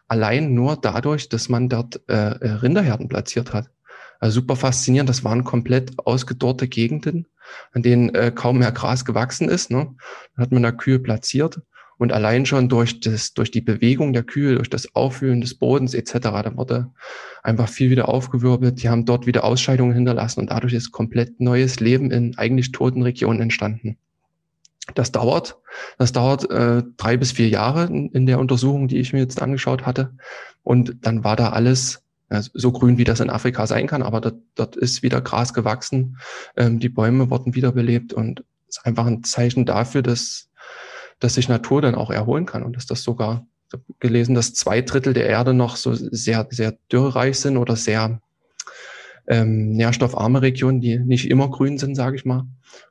Allein 0.09 0.55
nur 0.55 0.77
dadurch, 0.77 1.29
dass 1.29 1.51
man 1.51 1.69
dort 1.69 2.01
äh, 2.09 2.15
Rinderherden 2.17 3.09
platziert 3.09 3.53
hat. 3.53 3.69
Also 4.19 4.41
super 4.41 4.57
faszinierend. 4.57 5.09
Das 5.09 5.25
waren 5.25 5.45
komplett 5.45 5.93
ausgedorrte 5.99 6.69
Gegenden, 6.69 7.27
an 7.73 7.83
denen 7.83 8.15
äh, 8.15 8.33
kaum 8.35 8.59
mehr 8.59 8.73
Gras 8.73 9.05
gewachsen 9.05 9.49
ist. 9.49 9.71
Ne? 9.71 9.95
Dann 10.35 10.43
hat 10.45 10.53
man 10.53 10.63
da 10.63 10.73
Kühe 10.73 10.99
platziert 10.99 11.61
und 11.99 12.13
allein 12.13 12.47
schon 12.47 12.69
durch 12.69 13.01
das, 13.01 13.35
durch 13.35 13.51
die 13.51 13.61
Bewegung 13.61 14.13
der 14.13 14.23
Kühe, 14.23 14.55
durch 14.55 14.71
das 14.71 14.95
Aufwühlen 14.95 15.41
des 15.41 15.57
Bodens 15.57 15.95
etc., 15.95 16.13
da 16.21 16.57
wurde 16.57 16.91
einfach 17.43 17.69
viel 17.69 17.91
wieder 17.91 18.09
aufgewirbelt. 18.09 18.83
Die 18.83 18.89
haben 18.89 19.05
dort 19.05 19.27
wieder 19.27 19.45
Ausscheidungen 19.45 19.93
hinterlassen 19.93 20.41
und 20.41 20.51
dadurch 20.51 20.75
ist 20.75 20.93
komplett 20.93 21.41
neues 21.41 21.81
Leben 21.81 22.11
in 22.13 22.39
eigentlich 22.39 22.71
toten 22.71 23.03
Regionen 23.03 23.41
entstanden. 23.41 23.99
Das 24.95 25.13
dauert, 25.13 25.59
das 25.99 26.13
dauert 26.13 26.51
äh, 26.51 26.83
drei 26.97 27.17
bis 27.17 27.33
vier 27.33 27.49
Jahre 27.49 27.85
in, 27.85 28.11
in 28.13 28.27
der 28.27 28.39
Untersuchung, 28.39 28.89
die 28.89 28.99
ich 28.99 29.13
mir 29.13 29.19
jetzt 29.19 29.43
angeschaut 29.43 29.85
hatte. 29.85 30.15
Und 30.63 30.97
dann 31.03 31.25
war 31.25 31.37
da 31.37 31.51
alles 31.51 32.03
so 32.31 32.73
grün, 32.73 32.99
wie 32.99 33.05
das 33.05 33.21
in 33.21 33.31
Afrika 33.31 33.67
sein 33.67 33.87
kann, 33.87 34.03
aber 34.03 34.21
dort, 34.21 34.37
dort 34.55 34.77
ist 34.77 35.03
wieder 35.03 35.21
Gras 35.21 35.55
gewachsen, 35.55 36.19
ähm, 36.57 36.79
die 36.79 36.89
Bäume 36.89 37.31
wurden 37.31 37.55
wiederbelebt 37.55 38.13
und 38.13 38.45
ist 38.69 38.85
einfach 38.85 39.07
ein 39.07 39.25
Zeichen 39.25 39.65
dafür, 39.65 40.03
dass, 40.03 40.51
dass 41.21 41.35
sich 41.35 41.49
Natur 41.49 41.81
dann 41.81 41.95
auch 41.95 42.11
erholen 42.11 42.47
kann 42.47 42.63
und 42.63 42.77
dass 42.77 42.87
das 42.87 43.03
sogar 43.03 43.47
gelesen, 43.99 44.35
dass 44.35 44.55
zwei 44.55 44.83
Drittel 44.83 45.15
der 45.15 45.27
Erde 45.27 45.55
noch 45.55 45.77
so 45.77 45.95
sehr, 45.95 46.47
sehr 46.51 46.77
dürrereich 46.91 47.39
sind 47.39 47.57
oder 47.57 47.77
sehr 47.77 48.21
ähm, 49.27 49.73
nährstoffarme 49.73 50.43
Regionen, 50.43 50.81
die 50.81 50.99
nicht 50.99 51.31
immer 51.31 51.51
grün 51.51 51.79
sind, 51.79 51.95
sage 51.95 52.17
ich 52.17 52.25
mal. 52.25 52.47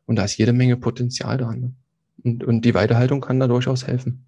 Und 0.05 0.17
da 0.17 0.23
ist 0.23 0.37
jede 0.37 0.53
Menge 0.53 0.77
Potenzial 0.77 1.37
da. 1.37 1.51
Ne? 1.51 1.73
Und, 2.23 2.43
und 2.43 2.61
die 2.61 2.75
Weidehaltung 2.75 3.21
kann 3.21 3.39
da 3.39 3.47
durchaus 3.47 3.87
helfen. 3.87 4.27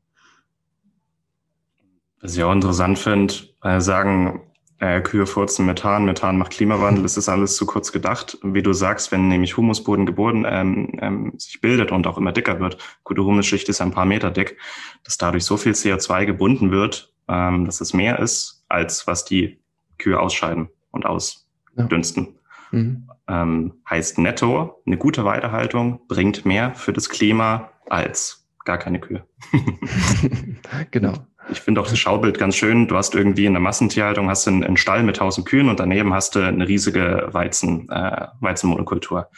Was 2.21 2.35
ich 2.35 2.43
auch 2.43 2.51
interessant 2.51 2.99
finde, 2.99 3.33
weil 3.61 3.79
sagen, 3.79 4.41
äh, 4.79 5.01
Kühe 5.01 5.25
furzen 5.25 5.65
Methan, 5.65 6.05
Methan 6.05 6.37
macht 6.37 6.51
Klimawandel, 6.51 7.03
das 7.03 7.17
ist 7.17 7.29
alles 7.29 7.55
zu 7.55 7.65
kurz 7.65 7.91
gedacht. 7.91 8.37
Wie 8.41 8.63
du 8.63 8.73
sagst, 8.73 9.11
wenn 9.11 9.27
nämlich 9.27 9.57
Humusboden 9.57 10.05
geboren 10.05 10.45
ähm, 10.47 10.97
ähm, 11.01 11.33
sich 11.37 11.59
bildet 11.61 11.91
und 11.91 12.07
auch 12.07 12.17
immer 12.17 12.31
dicker 12.31 12.59
wird, 12.59 12.77
gute 13.03 13.23
Humusschicht 13.23 13.67
ist 13.69 13.81
ein 13.81 13.91
paar 13.91 14.05
Meter 14.05 14.31
dick, 14.31 14.57
dass 15.03 15.17
dadurch 15.17 15.43
so 15.43 15.57
viel 15.57 15.73
CO2 15.73 16.25
gebunden 16.25 16.71
wird, 16.71 17.13
ähm, 17.27 17.65
dass 17.65 17.81
es 17.81 17.93
mehr 17.93 18.19
ist, 18.19 18.63
als 18.69 19.05
was 19.05 19.25
die 19.25 19.59
Kühe 19.97 20.19
ausscheiden 20.19 20.69
und 20.91 21.05
ausdünsten. 21.05 22.39
Ja. 22.71 22.79
Mhm. 22.79 23.09
Ähm, 23.27 23.73
heißt 23.89 24.17
netto, 24.17 24.81
eine 24.85 24.97
gute 24.97 25.25
Weidehaltung 25.25 26.01
bringt 26.07 26.45
mehr 26.45 26.73
für 26.73 26.93
das 26.93 27.09
Klima 27.09 27.71
als 27.89 28.47
gar 28.63 28.77
keine 28.77 28.99
Kühe. 28.99 29.23
genau. 30.91 31.13
Ich 31.51 31.61
finde 31.61 31.81
auch 31.81 31.87
das 31.87 31.97
Schaubild 31.97 32.37
ganz 32.37 32.55
schön. 32.55 32.87
Du 32.87 32.95
hast 32.95 33.15
irgendwie 33.15 33.45
in 33.45 33.53
der 33.53 33.61
Massentierhaltung 33.61 34.29
hast 34.29 34.45
du 34.45 34.51
einen, 34.51 34.63
einen 34.63 34.77
Stall 34.77 35.03
mit 35.03 35.17
tausend 35.17 35.47
Kühen 35.47 35.69
und 35.69 35.79
daneben 35.79 36.13
hast 36.13 36.35
du 36.35 36.39
eine 36.39 36.67
riesige 36.67 37.29
Weizen, 37.31 37.89
äh, 37.89 38.27
Weizenmonokultur. 38.39 39.29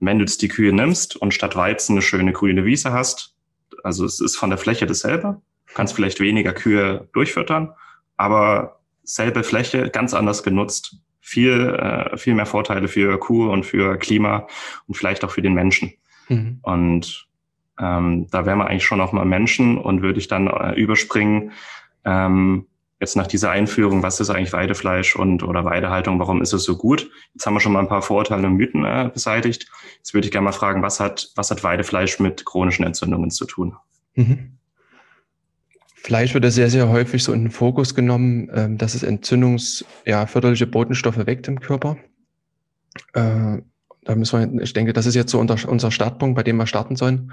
Und 0.00 0.06
wenn 0.06 0.18
du 0.18 0.24
jetzt 0.24 0.42
die 0.42 0.48
Kühe 0.48 0.72
nimmst 0.72 1.16
und 1.16 1.32
statt 1.32 1.56
Weizen 1.56 1.92
eine 1.94 2.02
schöne 2.02 2.32
grüne 2.32 2.64
Wiese 2.64 2.92
hast, 2.92 3.34
also 3.84 4.04
es 4.04 4.20
ist 4.20 4.36
von 4.36 4.50
der 4.50 4.58
Fläche 4.58 4.86
dasselbe, 4.86 5.40
du 5.68 5.74
kannst 5.74 5.94
vielleicht 5.94 6.20
weniger 6.20 6.52
Kühe 6.52 7.08
durchfüttern, 7.12 7.72
aber 8.16 8.80
selbe 9.04 9.42
Fläche, 9.44 9.90
ganz 9.90 10.14
anders 10.14 10.42
genutzt. 10.42 10.96
Viel, 11.20 11.68
äh, 11.68 12.16
viel 12.16 12.34
mehr 12.34 12.46
Vorteile 12.46 12.88
für 12.88 13.18
Kuh 13.18 13.50
und 13.50 13.64
für 13.64 13.98
Klima 13.98 14.48
und 14.86 14.96
vielleicht 14.96 15.24
auch 15.24 15.30
für 15.30 15.42
den 15.42 15.54
Menschen. 15.54 15.92
Mhm. 16.28 16.58
Und 16.62 17.28
ähm, 17.80 18.26
da 18.30 18.44
wären 18.46 18.58
wir 18.58 18.66
eigentlich 18.66 18.84
schon 18.84 19.00
auch 19.00 19.12
mal 19.12 19.24
Menschen 19.24 19.78
und 19.78 20.02
würde 20.02 20.18
ich 20.18 20.28
dann 20.28 20.46
äh, 20.46 20.74
überspringen. 20.74 21.52
Ähm, 22.04 22.66
jetzt 23.00 23.16
nach 23.16 23.26
dieser 23.26 23.50
Einführung, 23.50 24.02
was 24.02 24.20
ist 24.20 24.28
eigentlich 24.28 24.52
Weidefleisch 24.52 25.16
und 25.16 25.42
oder 25.42 25.64
Weidehaltung, 25.64 26.18
warum 26.18 26.42
ist 26.42 26.52
es 26.52 26.64
so 26.64 26.76
gut? 26.76 27.10
Jetzt 27.32 27.46
haben 27.46 27.54
wir 27.54 27.60
schon 27.60 27.72
mal 27.72 27.80
ein 27.80 27.88
paar 27.88 28.02
Vorurteile 28.02 28.46
und 28.46 28.56
Mythen 28.56 28.84
äh, 28.84 29.10
beseitigt. 29.12 29.66
Jetzt 29.96 30.12
würde 30.12 30.26
ich 30.26 30.32
gerne 30.32 30.44
mal 30.44 30.52
fragen, 30.52 30.82
was 30.82 31.00
hat, 31.00 31.30
was 31.34 31.50
hat 31.50 31.64
Weidefleisch 31.64 32.20
mit 32.20 32.44
chronischen 32.44 32.84
Entzündungen 32.84 33.30
zu 33.30 33.46
tun? 33.46 33.74
Mhm. 34.14 34.58
Fleisch 35.94 36.34
wird 36.34 36.44
ja 36.44 36.50
sehr, 36.50 36.70
sehr 36.70 36.88
häufig 36.88 37.22
so 37.22 37.32
in 37.32 37.44
den 37.44 37.50
Fokus 37.50 37.94
genommen, 37.94 38.50
ähm, 38.54 38.78
dass 38.78 38.94
es 38.94 39.02
entzündungsförderliche 39.02 40.64
ja, 40.64 40.70
Botenstoffe 40.70 41.26
weckt 41.26 41.48
im 41.48 41.60
Körper. 41.60 41.96
Äh, 43.14 43.58
da 44.04 44.14
müssen 44.14 44.54
wir, 44.54 44.62
ich 44.62 44.72
denke, 44.72 44.92
das 44.92 45.06
ist 45.06 45.14
jetzt 45.14 45.30
so 45.30 45.38
unser, 45.38 45.68
unser 45.68 45.90
Startpunkt, 45.90 46.36
bei 46.36 46.42
dem 46.42 46.56
wir 46.56 46.66
starten 46.66 46.96
sollen. 46.96 47.32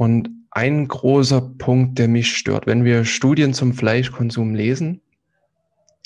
Und 0.00 0.30
ein 0.50 0.88
großer 0.88 1.42
Punkt, 1.58 1.98
der 1.98 2.08
mich 2.08 2.34
stört, 2.34 2.66
wenn 2.66 2.84
wir 2.84 3.04
Studien 3.04 3.52
zum 3.52 3.74
Fleischkonsum 3.74 4.54
lesen, 4.54 5.02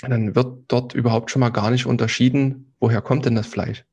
dann 0.00 0.34
wird 0.34 0.64
dort 0.66 0.94
überhaupt 0.94 1.30
schon 1.30 1.38
mal 1.38 1.50
gar 1.50 1.70
nicht 1.70 1.86
unterschieden, 1.86 2.74
woher 2.80 3.00
kommt 3.00 3.24
denn 3.24 3.36
das 3.36 3.46
Fleisch. 3.46 3.84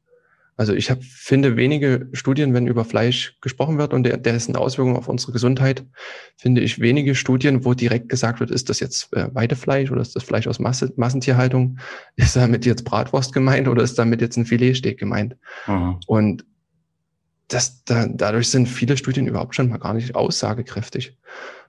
Also 0.57 0.73
ich 0.73 0.89
hab, 0.89 1.03
finde 1.03 1.55
wenige 1.55 2.09
Studien, 2.13 2.55
wenn 2.55 2.65
über 2.65 2.83
Fleisch 2.83 3.37
gesprochen 3.41 3.77
wird 3.77 3.93
und 3.93 4.01
der, 4.01 4.17
dessen 4.17 4.55
Auswirkungen 4.55 4.97
auf 4.97 5.07
unsere 5.07 5.33
Gesundheit, 5.33 5.85
finde 6.35 6.61
ich 6.61 6.79
wenige 6.79 7.13
Studien, 7.13 7.63
wo 7.63 7.75
direkt 7.75 8.09
gesagt 8.09 8.39
wird, 8.39 8.49
ist 8.49 8.71
das 8.71 8.79
jetzt 8.79 9.15
äh, 9.15 9.27
Weidefleisch 9.35 9.91
oder 9.91 10.01
ist 10.01 10.15
das 10.15 10.23
Fleisch 10.23 10.47
aus 10.47 10.57
Masse, 10.57 10.91
Massentierhaltung? 10.95 11.77
Ist 12.15 12.35
damit 12.35 12.65
jetzt 12.65 12.85
Bratwurst 12.85 13.33
gemeint 13.33 13.67
oder 13.67 13.83
ist 13.83 13.99
damit 13.99 14.19
jetzt 14.19 14.35
ein 14.37 14.47
Filetsteak 14.47 14.97
gemeint? 14.97 15.35
Mhm. 15.67 15.99
Und 16.07 16.43
das, 17.53 17.83
da, 17.83 18.07
dadurch 18.07 18.49
sind 18.49 18.67
viele 18.67 18.97
Studien 18.97 19.27
überhaupt 19.27 19.55
schon 19.55 19.69
mal 19.69 19.77
gar 19.77 19.93
nicht 19.93 20.15
aussagekräftig. 20.15 21.17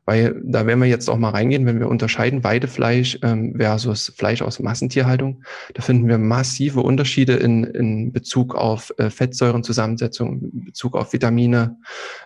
Weil 0.05 0.41
da 0.45 0.67
werden 0.67 0.81
wir 0.81 0.89
jetzt 0.89 1.09
auch 1.09 1.17
mal 1.17 1.31
reingehen, 1.31 1.65
wenn 1.65 1.79
wir 1.79 1.89
unterscheiden 1.89 2.43
Weidefleisch 2.43 3.21
ähm, 3.23 3.55
versus 3.57 4.13
Fleisch 4.17 4.43
aus 4.43 4.59
Massentierhaltung. 4.59 5.45
Da 5.75 5.83
finden 5.83 6.09
wir 6.09 6.19
massive 6.19 6.81
Unterschiede 6.81 7.35
in, 7.35 7.63
in 7.63 8.13
Bezug 8.13 8.57
auf 8.57 8.93
äh, 8.99 9.11
Fettsäurenzusammensetzung, 9.11 10.43
in 10.43 10.65
Bezug 10.65 10.97
auf 10.97 11.13
Vitamine, 11.13 11.77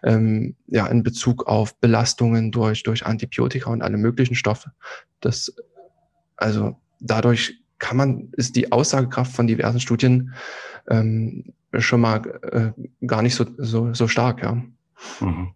ähm, 0.02 0.56
ja, 0.68 0.86
in 0.86 1.02
Bezug 1.02 1.46
auf 1.46 1.78
Belastungen 1.78 2.50
durch, 2.50 2.82
durch 2.82 3.04
Antibiotika 3.04 3.70
und 3.70 3.82
alle 3.82 3.98
möglichen 3.98 4.36
Stoffe. 4.36 4.70
Das, 5.20 5.54
also 6.38 6.76
dadurch 7.00 7.62
kann 7.78 7.96
man, 7.96 8.28
ist 8.32 8.56
die 8.56 8.72
Aussagekraft 8.72 9.32
von 9.32 9.46
diversen 9.46 9.80
Studien 9.80 10.34
ähm, 10.88 11.44
schon 11.78 12.00
mal 12.00 12.22
äh, 12.52 13.06
gar 13.06 13.22
nicht 13.22 13.34
so, 13.34 13.44
so, 13.58 13.92
so 13.92 14.08
stark, 14.08 14.42
ja. 14.42 14.62
Mhm. 15.20 15.50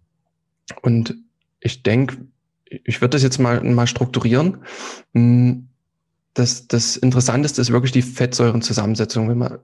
Und 0.82 1.16
ich 1.60 1.82
denke, 1.82 2.18
ich 2.64 3.00
würde 3.00 3.10
das 3.10 3.22
jetzt 3.22 3.38
mal, 3.38 3.62
mal 3.62 3.86
strukturieren. 3.86 4.58
Hm, 5.14 5.68
das, 6.34 6.68
das 6.68 6.96
Interessanteste 6.96 7.60
ist 7.60 7.72
wirklich 7.72 7.92
die 7.92 8.02
Fettsäurenzusammensetzung. 8.02 9.28
Wenn 9.28 9.38
man, 9.38 9.58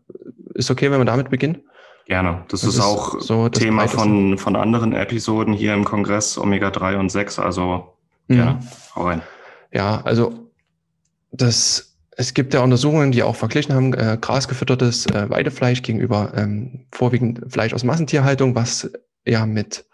ist 0.55 0.71
okay, 0.71 0.91
wenn 0.91 1.01
wir 1.01 1.05
damit 1.05 1.31
beginnen? 1.31 1.63
Gerne. 2.07 2.45
Das, 2.49 2.61
das 2.61 2.71
ist, 2.71 2.77
ist, 2.77 2.85
auch 2.85 3.21
so 3.21 3.49
Thema 3.49 3.89
von, 3.89 4.39
von 4.39 4.57
anderen 4.57 4.93
Episoden 4.93 5.53
hier 5.53 5.75
im 5.75 5.85
Kongress, 5.85 6.39
Omega 6.39 6.71
3 6.71 6.99
und 6.99 7.11
6. 7.11 7.39
Also 7.39 7.97
gerne, 8.29 8.53
mhm. 8.55 8.61
hau 8.95 9.03
rein. 9.03 9.23
Ja, 9.73 10.03
also 10.03 10.51
das, 11.33 11.96
es 12.19 12.33
gibt 12.33 12.55
ja 12.55 12.63
Untersuchungen, 12.63 13.13
die 13.13 13.23
auch 13.23 13.37
verglichen 13.37 13.75
haben, 13.75 13.93
äh, 13.93 14.17
grasgefüttertes 14.19 15.07
äh, 15.07 15.29
Weidefleisch 15.29 15.83
gegenüber 15.83 16.33
ähm, 16.35 16.87
vorwiegend 16.91 17.53
Fleisch 17.53 17.75
aus 17.75 17.85
Massentierhaltung, 17.85 18.55
was 18.55 18.91
ja 19.27 19.45
mit 19.45 19.85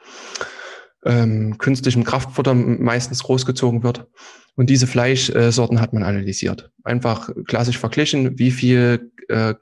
ähm, 1.04 1.58
künstlichem 1.58 2.04
Kraftfutter 2.04 2.54
meistens 2.54 3.24
großgezogen 3.24 3.82
wird. 3.82 4.06
Und 4.54 4.70
diese 4.70 4.86
Fleischsorten 4.86 5.80
hat 5.80 5.92
man 5.92 6.04
analysiert. 6.04 6.70
Einfach 6.84 7.30
klassisch 7.46 7.78
verglichen, 7.78 8.38
wie 8.38 8.52
viel, 8.52 9.10
äh, 9.28 9.54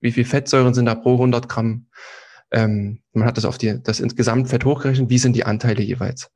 wie 0.00 0.12
viel 0.12 0.24
Fettsäuren 0.24 0.72
sind 0.72 0.86
da 0.86 0.94
pro 0.94 1.14
100 1.14 1.50
Gramm. 1.50 1.88
Ähm, 2.50 3.02
man 3.12 3.26
hat 3.26 3.36
das 3.36 3.44
auf 3.44 3.58
die, 3.58 3.82
das 3.82 4.00
insgesamt 4.00 4.48
Fett 4.48 4.64
hochgerechnet, 4.64 5.10
wie 5.10 5.18
sind 5.18 5.36
die 5.36 5.44
Anteile 5.44 5.82
jeweils. 5.82 6.30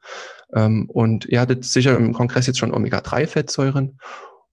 Ähm, 0.55 0.91
und 0.91 1.25
ihr 1.25 1.41
hattet 1.41 1.65
sicher 1.65 1.97
im 1.97 2.13
Kongress 2.13 2.47
jetzt 2.47 2.59
schon 2.59 2.75
Omega-3-Fettsäuren. 2.75 3.99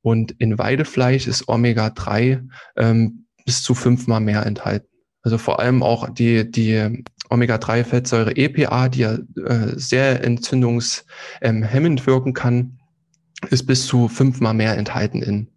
Und 0.02 0.32
in 0.40 0.58
Weidefleisch 0.58 1.28
ist 1.28 1.48
Omega-3 1.48 2.48
ähm, 2.78 3.26
bis 3.46 3.64
zu 3.64 3.76
fünfmal 3.76 4.20
mehr 4.20 4.46
enthalten. 4.46 4.88
Also 5.24 5.38
vor 5.38 5.60
allem 5.60 5.84
auch 5.84 6.10
die, 6.10 6.50
die 6.50 7.04
Omega-3-Fettsäure 7.30 8.36
EPA, 8.36 8.90
die 8.90 9.00
ja 9.00 9.14
äh, 9.14 9.74
sehr 9.76 10.24
entzündungshemmend 10.24 12.08
wirken 12.08 12.34
kann, 12.34 12.80
ist 13.50 13.68
bis 13.68 13.86
zu 13.86 14.08
fünfmal 14.08 14.54
mehr 14.54 14.78
enthalten 14.78 15.22
in, 15.22 15.48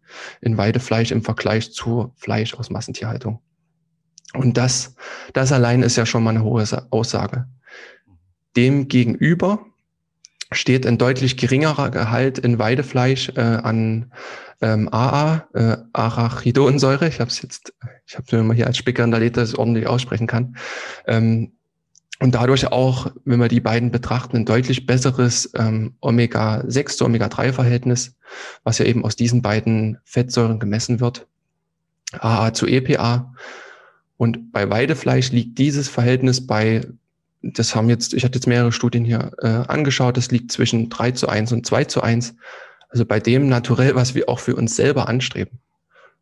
in 0.41 0.57
Weidefleisch 0.57 1.11
im 1.11 1.23
Vergleich 1.23 1.73
zu 1.73 2.13
Fleisch 2.17 2.55
aus 2.55 2.71
Massentierhaltung. 2.71 3.41
Und 4.35 4.57
das, 4.57 4.95
das 5.33 5.53
allein 5.53 5.83
ist 5.83 5.97
ja 5.97 6.07
schon 6.07 6.25
mal 6.25 6.31
eine 6.31 6.45
hohe 6.45 6.65
Aussage. 6.91 7.47
Demgegenüber 8.57 9.65
steht 10.55 10.87
ein 10.87 10.99
deutlich 10.99 11.37
geringerer 11.37 11.91
Gehalt 11.91 12.39
in 12.39 12.59
Weidefleisch 12.59 13.31
äh, 13.37 13.41
an 13.41 14.13
ähm, 14.61 14.89
AA, 14.93 15.47
äh, 15.53 15.77
Arachidonsäure. 15.93 17.09
Ich 17.09 17.21
habe 17.21 17.31
es 17.31 17.43
jetzt, 17.43 17.75
ich 18.07 18.17
habe 18.17 18.37
mir 18.37 18.43
mal 18.43 18.57
hier 18.57 18.67
als 18.67 18.79
Spicker 18.79 19.05
in 19.05 19.11
der 19.11 19.21
Liter 19.21 19.41
das 19.41 19.55
ordentlich 19.55 19.87
aussprechen 19.87 20.27
kann. 20.27 20.57
Ähm, 21.07 21.53
und 22.21 22.35
dadurch 22.35 22.69
auch, 22.69 23.11
wenn 23.25 23.41
wir 23.41 23.49
die 23.49 23.61
beiden 23.61 23.91
betrachten, 23.91 24.37
ein 24.37 24.45
deutlich 24.47 24.87
besseres 24.87 25.51
ähm, 25.57 25.95
Omega-6 26.01 26.97
zu 26.97 27.05
Omega-3-Verhältnis, 27.05 28.17
was 28.63 28.79
ja 28.79 28.87
eben 28.87 29.05
aus 29.05 29.17
diesen 29.17 29.43
beiden 29.43 29.99
Fettsäuren 30.05 30.61
gemessen 30.61 31.01
wird, 31.01 31.27
AA 32.13 32.55
zu 32.55 32.67
EPA. 32.67 33.35
Und 34.17 34.53
bei 34.53 34.71
Weidefleisch 34.71 35.33
liegt 35.33 35.59
dieses 35.59 35.89
Verhältnis 35.89 36.47
bei, 36.47 36.83
das 37.53 37.75
haben 37.75 37.89
jetzt, 37.91 38.15
ich 38.15 38.25
hatte 38.25 38.39
jetzt 38.39 38.47
mehrere 38.47 38.73
Studien 38.73 39.05
hier 39.05 39.33
äh, 39.39 39.47
angeschaut, 39.47 40.17
das 40.17 40.31
liegt 40.31 40.51
zwischen 40.51 40.89
3 40.89 41.13
zu 41.13 41.29
1 41.29 41.53
und 41.53 41.67
2 41.67 41.85
zu 41.85 42.03
1. 42.03 42.35
Also 42.89 43.05
bei 43.05 43.21
dem 43.21 43.49
naturell, 43.49 43.95
was 43.95 44.15
wir 44.15 44.29
auch 44.29 44.39
für 44.39 44.57
uns 44.57 44.77
selber 44.77 45.09
anstreben. 45.09 45.61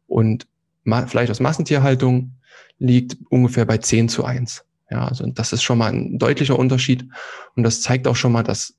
Und 0.07 0.47
Fleisch 0.85 1.31
aus 1.31 1.41
Massentierhaltung 1.41 2.35
liegt 2.79 3.17
ungefähr 3.31 3.65
bei 3.65 3.79
10 3.79 4.09
zu 4.09 4.25
1. 4.25 4.65
Ja, 4.91 5.07
also 5.07 5.27
das 5.27 5.53
ist 5.53 5.63
schon 5.63 5.79
mal 5.79 5.93
ein 5.93 6.19
deutlicher 6.19 6.59
Unterschied. 6.59 7.09
Und 7.55 7.63
das 7.63 7.83
zeigt 7.83 8.09
auch 8.09 8.17
schon 8.17 8.33
mal, 8.33 8.43
dass 8.43 8.75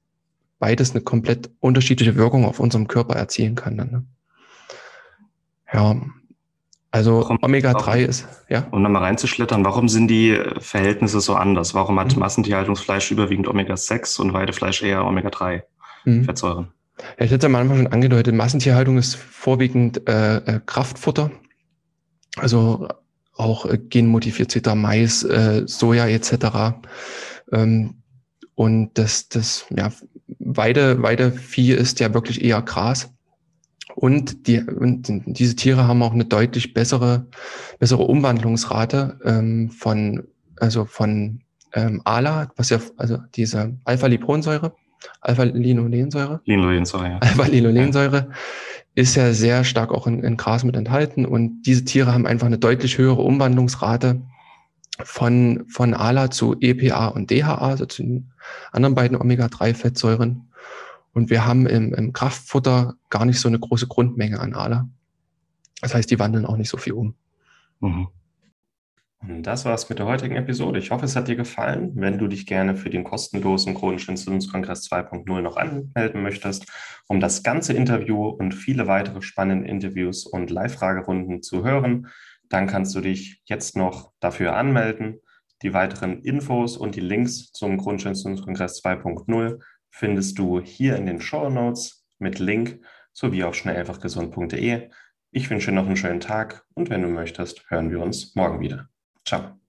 beides 0.60 0.92
eine 0.92 1.02
komplett 1.02 1.50
unterschiedliche 1.60 2.16
Wirkung 2.16 2.46
auf 2.46 2.60
unserem 2.60 2.88
Körper 2.88 3.16
erzielen 3.16 3.56
kann. 3.56 3.78
Dann, 3.78 3.92
ne? 3.92 4.06
Ja, 5.72 6.02
also 6.94 7.28
Omega-3 7.42 8.06
ist, 8.06 8.28
ja. 8.50 8.68
Um 8.70 8.84
nochmal 8.84 9.02
reinzuschlittern, 9.02 9.66
warum 9.66 9.90
sind 9.90 10.10
die 10.10 10.40
Verhältnisse 10.60 11.22
so 11.22 11.34
anders? 11.34 11.74
Warum 11.74 12.00
hat 12.00 12.14
mhm. 12.14 12.20
Massentierhaltungsfleisch 12.20 13.10
überwiegend 13.10 13.48
Omega-6 13.48 14.22
und 14.22 14.34
Weidefleisch 14.34 14.84
eher 14.84 15.04
Omega-3 15.04 15.64
mhm. 16.06 16.26
Fettsäuren? 16.26 16.68
Ja, 17.18 17.26
ich 17.26 17.34
hatte 17.34 17.48
am 17.48 17.56
Anfang 17.56 17.78
schon 17.78 17.88
angedeutet, 17.88 18.36
Massentierhaltung 18.36 19.00
ist 19.00 19.16
vorwiegend 19.16 20.08
äh, 20.08 20.38
äh 20.38 20.60
Kraftfutter. 20.64 21.32
Also 22.36 22.88
auch 23.36 23.66
äh, 23.66 23.80
genmodifizierter 23.80 24.76
Mais, 24.76 25.24
äh, 25.24 25.64
Soja 25.66 26.06
etc. 26.06 26.76
Ähm, 27.52 28.04
und 28.54 29.00
das, 29.00 29.30
das 29.30 29.66
ja, 29.76 29.92
Weide, 30.38 31.02
Weidevieh 31.02 31.72
ist 31.72 32.00
ja 32.00 32.14
wirklich 32.14 32.44
eher 32.44 32.62
Gras. 32.62 33.12
Und, 33.96 34.48
die, 34.48 34.62
und 34.62 35.24
diese 35.26 35.56
Tiere 35.56 35.88
haben 35.88 36.02
auch 36.02 36.14
eine 36.14 36.26
deutlich 36.26 36.74
bessere, 36.74 37.28
bessere 37.80 38.04
Umwandlungsrate 38.04 39.20
ähm, 39.24 39.70
von, 39.70 40.24
also 40.60 40.86
von 40.86 41.42
ähm, 41.74 42.02
ALA, 42.04 42.52
was 42.56 42.70
ja, 42.70 42.80
also 42.98 43.18
diese 43.36 43.78
Alpha-Liponsäure, 43.84 44.74
Alpha-Linolensäure. 45.22 46.42
Linolensäure, 46.46 47.10
ja. 47.10 47.18
Alpha-Linolensäure. 47.20 48.28
Ja 48.30 48.36
ist 48.96 49.16
ja 49.16 49.34
sehr 49.34 49.64
stark 49.64 49.92
auch 49.92 50.08
in, 50.08 50.24
in 50.24 50.38
Gras 50.38 50.64
mit 50.64 50.76
enthalten 50.76 51.26
und 51.26 51.64
diese 51.64 51.84
Tiere 51.84 52.14
haben 52.14 52.28
einfach 52.28 52.48
eine 52.48 52.60
deutlich 52.60 52.98
höhere 52.98 53.22
Umwandlungsrate 53.22 54.22
von, 55.04 55.66
von 55.68 55.94
ALA 55.94 56.30
zu 56.30 56.56
EPA 56.60 57.08
und 57.08 57.32
DHA, 57.32 57.56
also 57.56 57.86
zu 57.86 58.04
den 58.04 58.32
anderen 58.72 58.94
beiden 58.94 59.20
Omega-3-Fettsäuren. 59.20 60.50
Und 61.14 61.30
wir 61.30 61.46
haben 61.46 61.68
im, 61.68 61.94
im 61.94 62.12
Kraftfutter 62.12 62.96
gar 63.10 63.26
nicht 63.26 63.40
so 63.40 63.48
eine 63.48 63.60
große 63.60 63.88
Grundmenge 63.88 64.40
an 64.40 64.54
ALA. 64.54 64.90
Das 65.82 65.94
heißt, 65.94 66.10
die 66.10 66.20
wandeln 66.20 66.46
auch 66.46 66.58
nicht 66.58 66.70
so 66.70 66.78
viel 66.78 66.94
um. 66.94 67.16
Mhm. 67.80 68.08
Das 69.42 69.64
war's 69.64 69.88
mit 69.88 70.00
der 70.00 70.06
heutigen 70.06 70.36
Episode. 70.36 70.80
Ich 70.80 70.92
hoffe, 70.92 71.06
es 71.06 71.16
hat 71.16 71.30
dir 71.30 71.38
gefallen. 71.38 71.94
Wenn 71.96 72.18
du 72.18 72.28
dich 72.28 72.46
gerne 72.46 72.76
für 72.76 72.90
den 72.90 73.06
kostenlosen 73.06 73.74
Chronischen 73.74 74.12
Entzündungskongress 74.12 74.92
2.0 74.92 75.42
noch 75.42 75.56
anmelden 75.56 76.22
möchtest, 76.22 76.70
um 77.08 77.22
das 77.22 77.42
ganze 77.42 77.72
Interview 77.72 78.28
und 78.28 78.54
viele 78.54 78.88
weitere 78.88 79.22
spannende 79.22 79.70
Interviews 79.70 80.26
und 80.26 80.50
Live-Fragerunden 80.50 81.42
zu 81.42 81.64
hören, 81.64 82.08
dann 82.50 82.68
kannst 82.68 82.94
du 82.96 83.02
dich 83.02 83.42
jetzt 83.46 83.78
noch 83.78 84.12
dafür 84.20 84.58
anmelden. 84.58 85.22
Die 85.62 85.74
weiteren 85.74 86.22
Infos 86.24 86.76
und 86.76 86.96
die 86.96 87.02
Links 87.02 87.54
zum 87.54 87.78
Chronischen 87.78 88.10
Entzündungskongress 88.10 88.84
2.0 88.84 89.60
findest 89.94 90.40
du 90.40 90.60
hier 90.60 90.96
in 90.98 91.06
den 91.06 91.22
Show 91.22 91.50
Notes 91.50 92.04
mit 92.18 92.40
Link 92.40 92.82
sowie 93.14 93.44
auf 93.44 93.56
schnell-einfach-gesund.de. 93.56 94.90
Ich 95.32 95.50
wünsche 95.50 95.70
dir 95.70 95.76
noch 95.76 95.86
einen 95.86 95.98
schönen 95.98 96.20
Tag 96.20 96.66
und 96.74 96.90
wenn 96.90 97.04
du 97.04 97.08
möchtest, 97.08 97.70
hören 97.70 97.92
wir 97.92 98.02
uns 98.02 98.36
morgen 98.36 98.60
wieder. 98.60 98.90
Ciao. 99.24 99.63